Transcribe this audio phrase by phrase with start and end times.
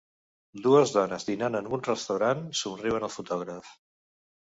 [0.67, 3.75] Dues dones dinant en un restaurant somriuen al fotògraf.